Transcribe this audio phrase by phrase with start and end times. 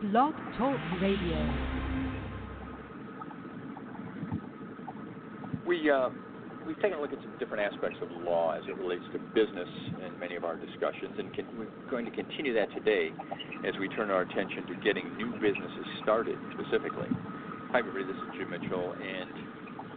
[0.00, 1.36] Blog Talk Radio.
[5.66, 6.08] We uh,
[6.66, 9.68] we've taken a look at some different aspects of law as it relates to business
[10.00, 13.12] in many of our discussions, and can, we're going to continue that today
[13.68, 17.08] as we turn our attention to getting new businesses started specifically.
[17.72, 18.04] Hi, everybody.
[18.04, 19.49] This is Jim Mitchell, and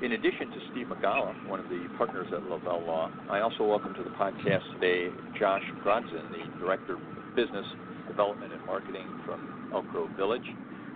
[0.03, 3.93] in addition to Steve Migala, one of the partners at Lavelle Law, I also welcome
[3.93, 6.99] to the podcast today Josh Grodzin, the Director of
[7.37, 7.65] Business
[8.05, 9.39] Development and Marketing from
[9.71, 10.43] Elk Grove Village.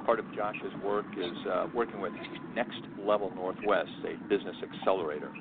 [0.05, 2.11] Part of Josh's work is uh, working with
[2.53, 5.31] Next Level Northwest, a business accelerator.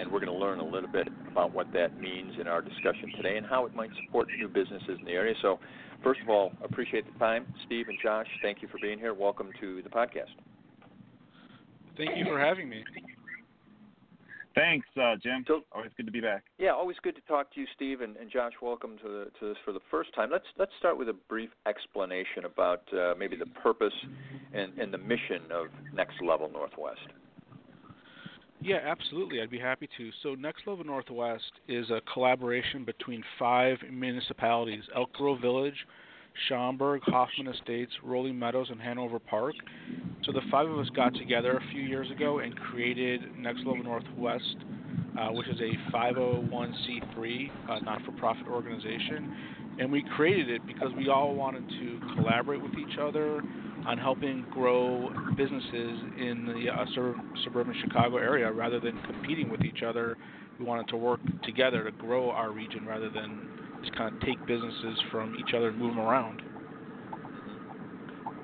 [0.00, 3.12] And we're going to learn a little bit about what that means in our discussion
[3.16, 5.34] today and how it might support new businesses in the area.
[5.42, 5.60] So,
[6.02, 7.46] first of all, appreciate the time.
[7.66, 9.14] Steve and Josh, thank you for being here.
[9.14, 10.34] Welcome to the podcast.
[11.96, 12.82] Thank you for having me.
[14.54, 15.44] Thanks, uh, Jim.
[15.46, 16.44] So, always good to be back.
[16.58, 18.52] Yeah, always good to talk to you, Steve and, and Josh.
[18.60, 20.30] Welcome to, the, to this for the first time.
[20.30, 23.94] Let's let's start with a brief explanation about uh, maybe the purpose
[24.52, 27.00] and, and the mission of Next Level Northwest.
[28.60, 29.40] Yeah, absolutely.
[29.40, 30.10] I'd be happy to.
[30.22, 35.86] So, Next Level Northwest is a collaboration between five municipalities: Elk Grove Village,
[36.48, 39.54] Schaumburg, Hoffman Estates, Rolling Meadows, and Hanover Park.
[40.24, 43.82] So the five of us got together a few years ago and created Next Level
[43.82, 44.56] Northwest,
[45.18, 49.76] uh, which is a 501c3 uh, not-for-profit organization.
[49.78, 53.42] And we created it because we all wanted to collaborate with each other
[53.86, 59.62] on helping grow businesses in the uh, sur- suburban Chicago area rather than competing with
[59.62, 60.16] each other.
[60.58, 63.48] We wanted to work together to grow our region rather than
[63.82, 66.42] just kind of take businesses from each other and move them around.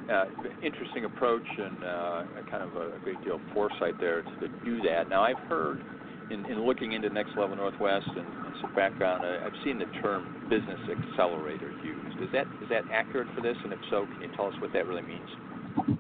[0.09, 0.25] Uh,
[0.63, 4.81] interesting approach and uh, kind of a, a great deal of foresight there to do
[4.81, 5.09] that.
[5.11, 5.83] Now, I've heard
[6.31, 9.87] in, in looking into Next Level Northwest and, and some background, uh, I've seen the
[10.01, 12.23] term business accelerator used.
[12.23, 13.57] Is that is that accurate for this?
[13.65, 15.99] And if so, can you tell us what that really means?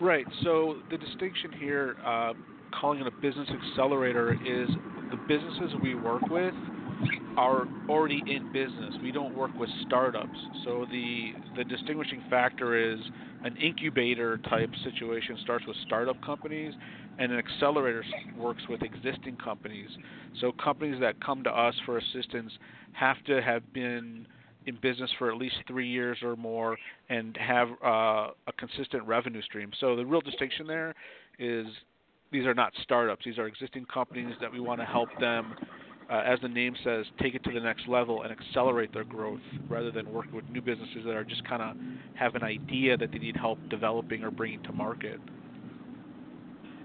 [0.00, 0.26] Right.
[0.42, 2.32] So the distinction here, uh,
[2.78, 4.68] calling it a business accelerator, is
[5.10, 6.54] the businesses we work with
[7.36, 8.94] are already in business.
[9.02, 10.38] We don't work with startups.
[10.64, 13.00] So the the distinguishing factor is
[13.42, 16.74] an incubator type situation starts with startup companies
[17.18, 18.04] and an accelerator
[18.36, 19.88] works with existing companies.
[20.40, 22.52] So companies that come to us for assistance
[22.92, 24.26] have to have been
[24.66, 26.76] in business for at least three years or more
[27.08, 29.70] and have uh, a consistent revenue stream.
[29.80, 30.94] So the real distinction there
[31.38, 31.66] is
[32.30, 33.24] these are not startups.
[33.24, 35.54] These are existing companies that we want to help them
[36.12, 39.40] uh, as the name says, take it to the next level and accelerate their growth
[39.70, 41.74] rather than working with new businesses that are just kind of
[42.12, 45.18] have an idea that they need help developing or bringing to market.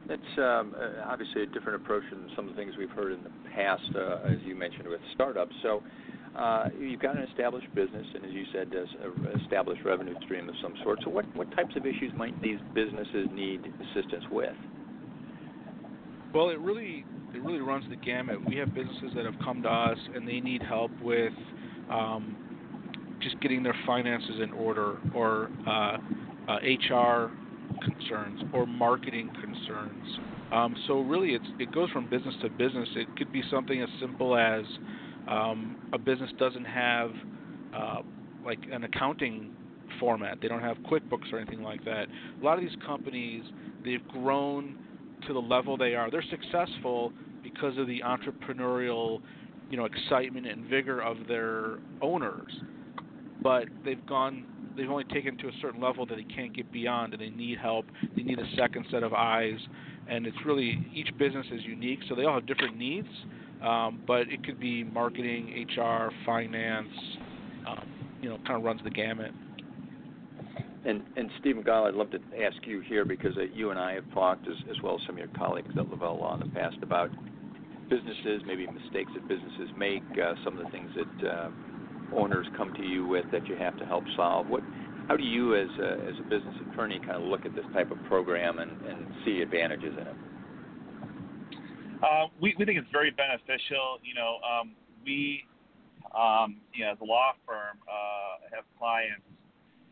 [0.07, 3.23] That's um, uh, obviously a different approach than some of the things we've heard in
[3.23, 5.53] the past, uh, as you mentioned with startups.
[5.61, 5.83] So
[6.33, 8.87] uh, you've got an established business, and as you said, an
[9.43, 10.99] established revenue stream of some sort.
[11.03, 14.55] So what, what types of issues might these businesses need assistance with?
[16.37, 18.45] Well, it really it really runs the gamut.
[18.45, 21.33] We have businesses that have come to us and they need help with
[21.89, 22.37] um,
[23.23, 25.97] just getting their finances in order, or uh,
[26.47, 26.57] uh,
[26.91, 27.33] HR
[27.83, 30.05] concerns, or marketing concerns.
[30.51, 32.87] Um, so really, it's it goes from business to business.
[32.93, 34.63] It could be something as simple as
[35.27, 37.13] um, a business doesn't have
[37.73, 38.01] uh,
[38.45, 39.49] like an accounting
[39.99, 40.37] format.
[40.39, 42.09] They don't have QuickBooks or anything like that.
[42.39, 43.43] A lot of these companies,
[43.83, 44.77] they've grown
[45.27, 46.09] to the level they are.
[46.09, 47.11] They're successful
[47.43, 49.19] because of the entrepreneurial,
[49.69, 52.51] you know, excitement and vigor of their owners.
[53.41, 54.45] But they've gone
[54.75, 57.57] they've only taken to a certain level that they can't get beyond and they need
[57.57, 57.85] help.
[58.15, 59.57] They need a second set of eyes
[60.09, 63.07] and it's really each business is unique, so they all have different needs.
[63.63, 66.87] Um, but it could be marketing, HR, finance,
[67.67, 67.87] um,
[68.21, 69.31] you know, kind of runs the gamut.
[70.87, 73.93] And, and Steve Migala, I'd love to ask you here because uh, you and I
[73.95, 76.55] have talked, as, as well as some of your colleagues at Lavelle Law in the
[76.55, 77.09] past, about
[77.89, 81.49] businesses, maybe mistakes that businesses make, uh, some of the things that uh,
[82.15, 84.47] owners come to you with that you have to help solve.
[84.47, 84.63] What,
[85.09, 87.91] how do you, as a, as a business attorney, kind of look at this type
[87.91, 90.15] of program and, and see advantages in it?
[92.01, 93.99] Uh, we, we think it's very beneficial.
[94.03, 94.71] You know, um,
[95.03, 95.43] we,
[96.15, 99.23] um, you know, as a law firm, uh, have clients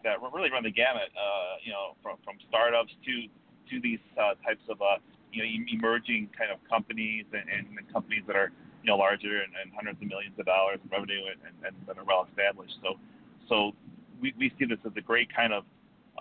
[0.06, 3.28] that really run the gamut, uh, you know, from, from startups to
[3.74, 5.02] to these uh, types of uh,
[5.34, 8.54] you know emerging kind of companies and, and companies that are
[8.84, 11.76] you know larger and, and hundreds of millions of dollars in revenue and, and, and
[11.88, 12.78] that are well established.
[12.82, 12.96] So
[13.50, 13.74] so
[14.22, 15.66] we, we see this as a great kind of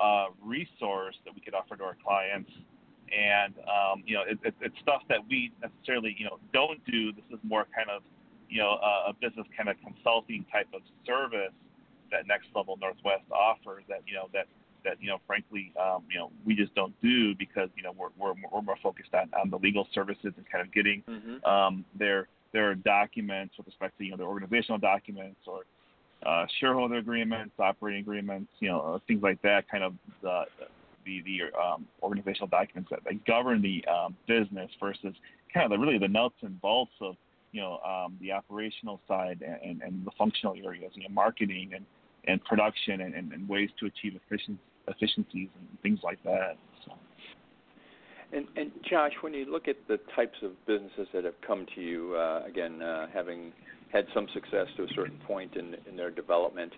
[0.00, 2.50] uh, resource that we could offer to our clients.
[3.12, 7.12] And um, you know, it, it, it's stuff that we necessarily you know don't do.
[7.12, 8.02] This is more kind of
[8.48, 11.52] you know a, a business kind of consulting type of service
[12.14, 14.46] that Next Level Northwest offers that you know that
[14.84, 18.14] that you know, frankly, um, you know, we just don't do because you know we're
[18.16, 21.44] we're, we're more focused on, on the legal services and kind of getting Mm-hmm.
[21.44, 25.62] um, their their documents with respect to you know their organizational documents or
[26.24, 29.68] uh, shareholder agreements, operating agreements, you know, things like that.
[29.68, 30.44] Kind of the
[31.04, 35.14] the the um, organizational documents that, that govern the um, business versus
[35.52, 37.16] kind of the really the nuts and bolts of
[37.52, 41.84] you know um, the operational side and, and the functional areas, you know, marketing and
[42.26, 46.56] and production and, and, and ways to achieve efficiencies and things like that.
[46.84, 46.92] So.
[48.32, 51.80] And, and Josh, when you look at the types of businesses that have come to
[51.80, 53.52] you, uh, again, uh, having
[53.92, 56.72] had some success to a certain point in, in their development,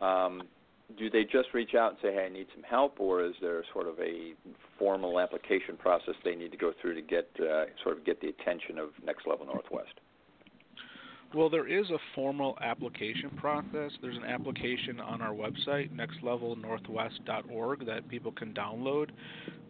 [0.00, 0.42] um,
[0.98, 3.62] do they just reach out and say, "Hey, I need some help," or is there
[3.72, 4.34] sort of a
[4.78, 8.28] formal application process they need to go through to get uh, sort of get the
[8.28, 10.00] attention of Next Level Northwest?
[11.32, 13.92] Well, there is a formal application process.
[14.02, 19.10] There's an application on our website, nextlevelnorthwest.org, that people can download.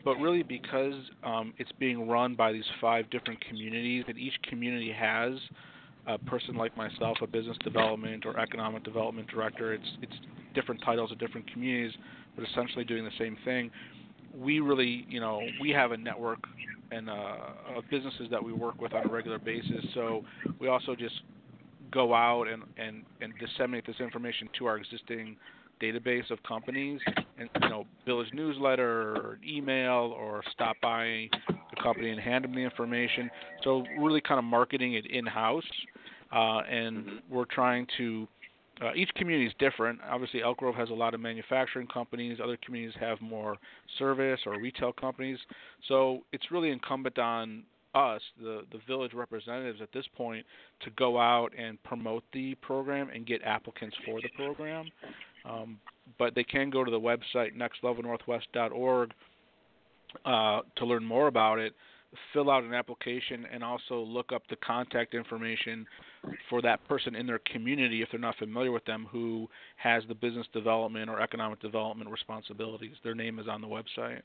[0.03, 4.91] But really, because um, it's being run by these five different communities, and each community
[4.91, 5.35] has
[6.07, 9.75] a person like myself, a business development or economic development director.
[9.75, 10.15] It's it's
[10.55, 11.93] different titles of different communities,
[12.37, 13.71] but essentially doing the same thing.
[14.35, 16.39] We really, you know, we have a network
[16.91, 17.37] and uh,
[17.77, 19.85] of businesses that we work with on a regular basis.
[19.93, 20.25] So
[20.59, 21.21] we also just
[21.91, 25.37] go out and, and, and disseminate this information to our existing
[25.81, 27.01] database of companies
[27.39, 32.55] and you know village newsletter or email or stop by the company and hand them
[32.55, 33.31] the information.
[33.65, 35.65] So really kind of marketing it in house
[36.33, 38.29] uh, and we're trying to
[38.83, 39.99] uh, each community is different.
[40.09, 42.39] Obviously elk grove has a lot of manufacturing companies.
[42.43, 43.57] Other communities have more
[43.99, 45.39] service or retail companies.
[45.87, 47.65] So it's really incumbent on
[47.95, 50.45] us, the the village representatives at this point,
[50.81, 54.87] to go out and promote the program and get applicants for the program.
[55.45, 55.79] Um,
[56.19, 59.13] but they can go to the website nextlevelnorthwest.org
[60.25, 61.73] uh, to learn more about it,
[62.33, 65.87] fill out an application, and also look up the contact information
[66.49, 70.15] for that person in their community if they're not familiar with them who has the
[70.15, 72.97] business development or economic development responsibilities.
[73.05, 74.23] Their name is on the website.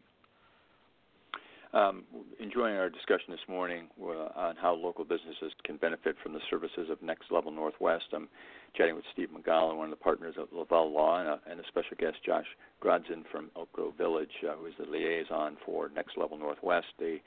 [1.75, 2.05] Um,
[2.39, 6.87] enjoying our discussion this morning uh, on how local businesses can benefit from the services
[6.89, 8.05] of Next Level Northwest.
[8.13, 8.29] I'm
[8.77, 11.63] chatting with Steve McGowan, one of the partners of Lavelle Law, and a, and a
[11.67, 12.45] special guest, Josh
[12.81, 17.17] Grodzin from Elk Grove Village, uh, who is the liaison for Next Level Northwest, the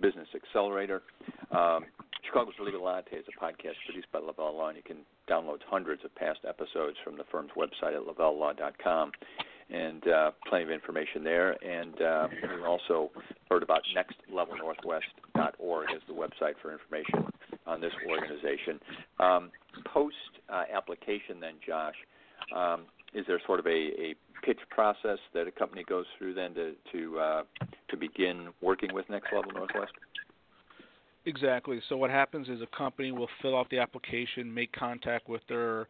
[0.00, 1.02] business accelerator.
[1.50, 1.86] Um,
[2.24, 4.98] Chicago's Legal Latte is a podcast produced by Lavelle Law, and you can
[5.28, 9.10] download hundreds of past episodes from the firm's website at lavellelaw.com
[9.70, 11.52] and uh, plenty of information there.
[11.64, 13.10] And uh, we also
[13.50, 17.26] heard about nextlevelnorthwest.org as the website for information
[17.66, 18.80] on this organization.
[19.18, 19.50] Um,
[19.92, 20.14] Post
[20.48, 21.94] uh, application, then, Josh,
[22.54, 26.54] um, is there sort of a, a pitch process that a company goes through then
[26.54, 27.42] to to uh,
[27.90, 29.92] to begin working with Next Level Northwest?
[31.26, 31.80] Exactly.
[31.88, 35.88] So what happens is a company will fill out the application, make contact with their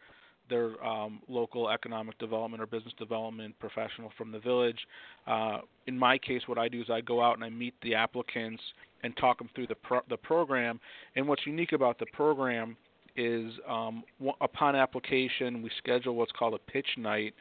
[0.49, 4.79] their um, local economic development or business development professional from the village.
[5.27, 7.95] Uh, in my case, what I do is I go out and I meet the
[7.95, 8.63] applicants
[9.03, 10.81] and talk them through the pro- the program.
[11.15, 12.77] And what's unique about the program
[13.17, 17.35] is um, w- upon application, we schedule what's called a pitch night.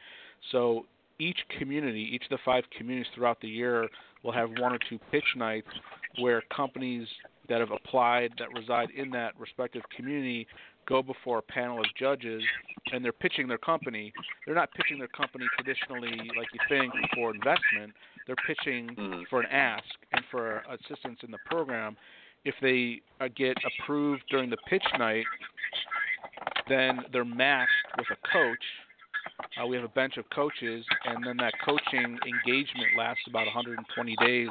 [0.52, 0.86] So
[1.18, 3.88] each community, each of the five communities throughout the year,
[4.22, 5.68] will have one or two pitch nights
[6.18, 7.06] where companies
[7.48, 10.46] that have applied that reside in that respective community
[10.86, 12.42] go before a panel of judges
[12.92, 14.12] and they're pitching their company.
[14.44, 17.92] They're not pitching their company traditionally like you think for investment.
[18.26, 19.28] They're pitching Mhm.
[19.28, 21.96] for an ask and for assistance in the program.
[22.44, 25.26] If they uh, get approved during the pitch night,
[26.68, 28.64] then they're matched with a coach.
[29.60, 34.16] Uh, we have a bench of coaches, and then that coaching engagement lasts about 120
[34.16, 34.48] days,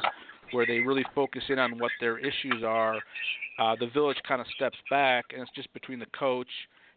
[0.56, 2.96] where they really focus in on what their issues are.
[3.60, 6.48] Uh, the village kind of steps back, and it's just between the coach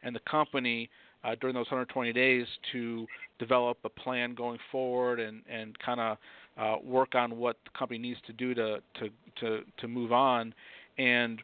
[0.03, 0.88] and the company
[1.25, 3.05] uh, during those 120 days to
[3.41, 6.17] develop a plan going forward and and kind of
[6.57, 9.09] uh, work on what the company needs to do to to
[9.41, 10.55] to to move on.
[10.97, 11.43] And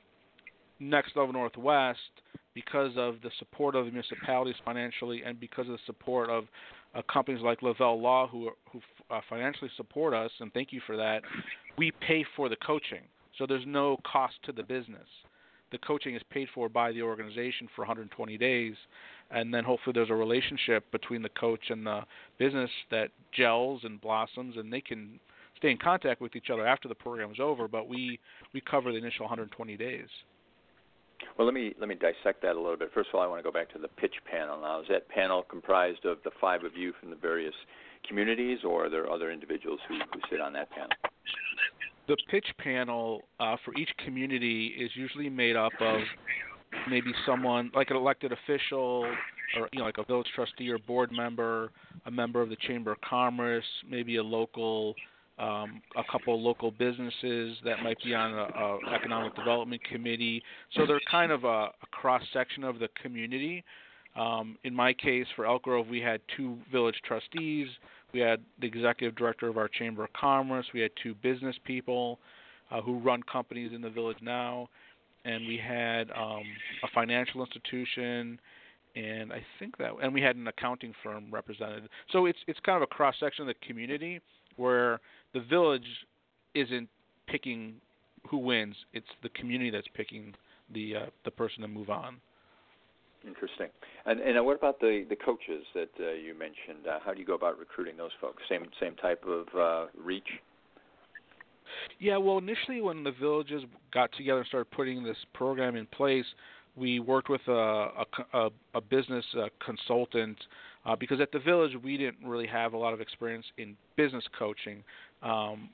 [0.78, 1.98] Next Level Northwest,
[2.54, 6.44] because of the support of the municipalities financially, and because of the support of
[6.94, 8.80] uh, companies like Lavelle Law, who who
[9.10, 11.22] uh, financially support us, and thank you for that.
[11.76, 13.02] We pay for the coaching,
[13.36, 15.08] so there's no cost to the business.
[15.72, 18.74] The coaching is paid for by the organization for 120 days,
[19.32, 22.02] and then hopefully there's a relationship between the coach and the
[22.38, 25.18] business that gels and blossoms, and they can
[25.56, 27.66] stay in contact with each other after the program is over.
[27.66, 28.20] But we
[28.52, 30.08] we cover the initial 120 days.
[31.36, 32.90] Well, let me let me dissect that a little bit.
[32.94, 34.60] First of all, I want to go back to the pitch panel.
[34.60, 37.54] Now, is that panel comprised of the five of you from the various
[38.06, 40.90] communities, or are there other individuals who, who sit on that panel?
[42.06, 46.00] The pitch panel uh, for each community is usually made up of
[46.88, 49.06] maybe someone like an elected official,
[49.56, 51.70] or you know, like a village trustee or board member,
[52.06, 54.94] a member of the chamber of commerce, maybe a local,
[55.38, 60.42] um, a couple local businesses that might be on a, a economic development committee.
[60.74, 61.48] So they're kind of a,
[61.82, 63.64] a cross section of the community.
[64.16, 67.66] Um, in my case, for Elk Grove, we had two village trustees.
[68.12, 70.66] We had the executive director of our chamber of commerce.
[70.72, 72.20] We had two business people
[72.70, 74.68] uh, who run companies in the village now,
[75.24, 76.44] and we had um,
[76.84, 78.38] a financial institution,
[78.94, 81.88] and I think that, and we had an accounting firm represented.
[82.12, 84.20] So it's it's kind of a cross section of the community
[84.56, 85.00] where
[85.32, 85.86] the village
[86.54, 86.88] isn't
[87.26, 87.74] picking
[88.28, 90.34] who wins; it's the community that's picking
[90.72, 92.16] the uh, the person to move on.
[93.26, 93.68] Interesting.
[94.06, 96.86] And and what about the the coaches that uh, you mentioned?
[96.88, 98.42] Uh, how do you go about recruiting those folks?
[98.48, 100.28] Same same type of uh, reach.
[101.98, 106.26] Yeah, well, initially when the villages got together and started putting this program in place,
[106.76, 110.36] we worked with a a, a business uh, consultant
[110.86, 114.24] uh, because at the village we didn't really have a lot of experience in business
[114.38, 114.82] coaching.
[115.22, 115.70] Um,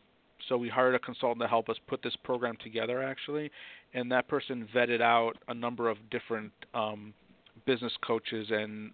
[0.49, 3.51] so we hired a consultant to help us put this program together actually,
[3.95, 7.13] and that person vetted out a number of different um,
[7.67, 8.91] business coaches and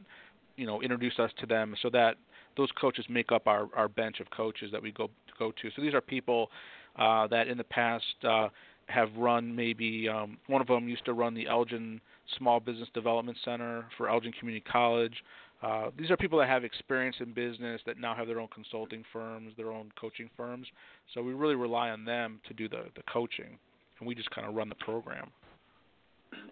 [0.57, 2.17] you know introduce us to them so that
[2.57, 5.71] those coaches make up our, our bench of coaches that we go go to.
[5.77, 6.51] So these are people
[6.99, 8.49] uh, that in the past uh,
[8.87, 12.01] have run maybe um, one of them used to run the Elgin
[12.39, 15.15] Small Business Development Center for Elgin Community College.
[15.63, 19.03] Uh, these are people that have experience in business that now have their own consulting
[19.13, 20.67] firms, their own coaching firms.
[21.15, 23.59] So we really rely on them to do the the coaching,
[23.99, 25.31] and we just kind of run the program.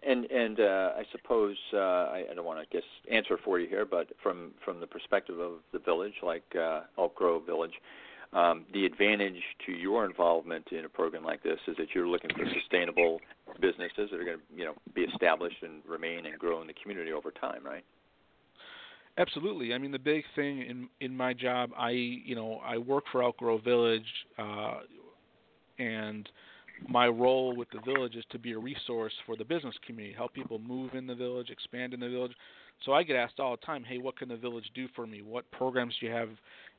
[0.07, 3.69] And and uh, I suppose uh, I, I don't want to guess answer for you
[3.69, 7.75] here, but from from the perspective of the village, like uh, Elk Grove Village,
[8.33, 12.31] um, the advantage to your involvement in a program like this is that you're looking
[12.31, 13.21] for sustainable
[13.61, 16.75] businesses that are going to you know be established and remain and grow in the
[16.83, 17.85] community over time, right?
[19.17, 19.73] Absolutely.
[19.73, 23.23] I mean, the big thing in in my job, I you know I work for
[23.23, 24.03] Elk Grove Village,
[24.39, 24.81] uh,
[25.79, 26.29] and
[26.89, 30.35] my role with the village is to be a resource for the business community, help
[30.35, 32.33] people move in the village, expand in the village.
[32.85, 35.23] So I get asked all the time, "Hey, what can the village do for me?
[35.23, 36.31] What programs do you have?"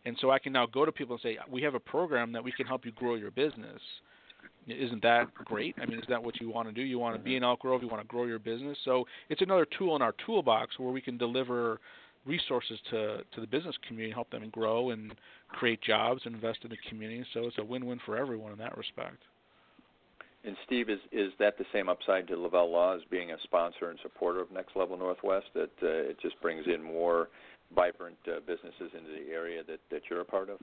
[0.04, 2.44] And so I can now go to people and say, "We have a program that
[2.44, 3.82] we can help you grow your business."
[4.68, 5.76] Isn't that great?
[5.80, 6.82] I mean, is that what you want to do?
[6.82, 8.78] You want to be in Elk Grove, you want to grow your business.
[8.84, 11.80] So it's another tool in our toolbox where we can deliver
[12.26, 15.14] resources to to the business community, help them grow and
[15.50, 17.26] create jobs, and invest in the community.
[17.34, 19.18] So it's a win-win for everyone in that respect.
[20.44, 23.90] And Steve, is is that the same upside to Lavelle Law as being a sponsor
[23.90, 25.48] and supporter of Next Level Northwest?
[25.56, 27.30] That uh, it just brings in more
[27.74, 30.60] vibrant uh, businesses into the area that that you're a part of.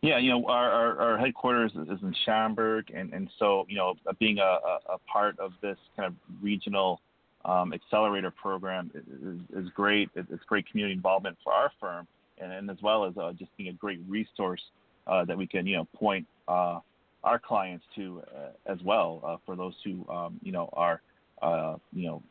[0.00, 3.94] Yeah, you know, our our, our headquarters is in Schaumburg, and and so you know,
[4.20, 7.00] being a, a, a part of this kind of regional
[7.44, 10.10] um, accelerator program is, is great.
[10.14, 12.06] It's great community involvement for our firm,
[12.38, 14.62] and, and as well as uh, just being a great resource
[15.06, 16.26] uh, that we can you know point.
[16.48, 16.80] Uh,
[17.22, 21.00] our clients to uh, as well uh, for those who um, you know are
[21.42, 22.22] uh, you know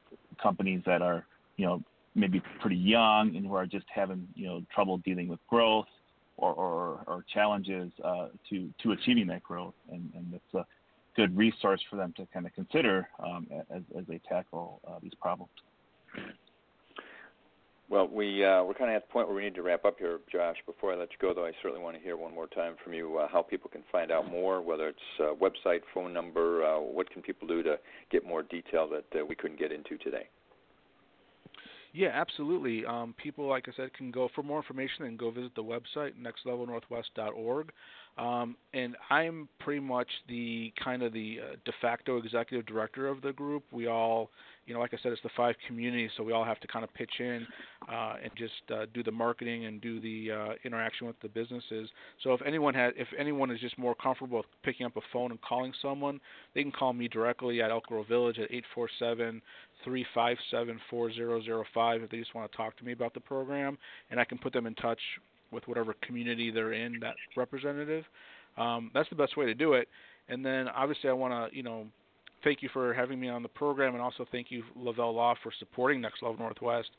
[0.41, 1.25] companies that are
[1.57, 1.81] you know
[2.15, 5.87] maybe pretty young and who are just having you know trouble dealing with growth
[6.37, 7.91] or or, or challenges
[8.49, 10.65] to to achieving that growth and and it's
[11.15, 15.13] good resource for them to kind of consider um, as as they tackle uh, these
[15.21, 15.51] problems.
[17.89, 19.99] Well, we uh, we're kind of at the point where we need to wrap up
[19.99, 20.55] here, Josh.
[20.65, 22.93] Before I let you go, though, I certainly want to hear one more time from
[22.93, 26.79] you uh, how people can find out more, whether it's uh, website, phone number, uh,
[26.79, 27.77] what can people do to
[28.09, 30.27] get more detail that uh, we couldn't get into today.
[31.93, 32.83] Yeah, absolutely.
[32.85, 36.13] Um, people, like I said, can go for more information and go visit the website
[36.19, 37.71] nextlevelnorthwest.org.
[38.17, 43.21] Um, and I'm pretty much the kind of the uh, de facto executive director of
[43.21, 43.63] the group.
[43.71, 44.29] We all
[44.65, 46.83] you know, like I said, it's the five communities, so we all have to kind
[46.85, 47.45] of pitch in
[47.91, 51.89] uh, and just uh, do the marketing and do the uh, interaction with the businesses.
[52.23, 55.31] So if anyone has, if anyone is just more comfortable with picking up a phone
[55.31, 56.19] and calling someone,
[56.55, 59.41] they can call me directly at Elk Grove Village at eight four seven
[59.83, 62.93] three five seven four zero zero five if they just want to talk to me
[62.93, 63.77] about the program,
[64.11, 64.99] and I can put them in touch
[65.53, 68.03] with whatever community they're in, that representative.
[68.57, 69.87] Um, that's the best way to do it.
[70.29, 71.85] And then obviously I want to, you know,
[72.43, 75.51] thank you for having me on the program, and also thank you Lavelle Law for
[75.59, 76.89] supporting Next Level Northwest.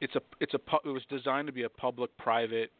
[0.00, 2.70] It's a it's a it was designed to be a public-private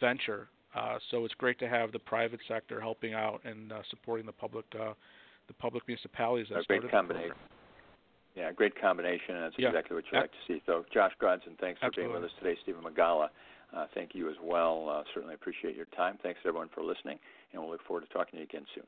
[0.00, 4.26] venture, uh, so it's great to have the private sector helping out and uh, supporting
[4.26, 4.92] the public uh,
[5.48, 7.34] the public municipalities that a great combination.
[8.36, 9.68] Yeah, great combination, and that's yeah.
[9.68, 10.62] exactly what you'd like to see.
[10.64, 12.56] So, Josh Grodzin, thanks for being with us today.
[12.62, 13.28] Stephen Migala
[13.76, 14.88] uh, thank you as well.
[14.88, 16.18] Uh, certainly appreciate your time.
[16.22, 17.18] Thanks everyone for listening,
[17.52, 18.84] and we'll look forward to talking to you again soon.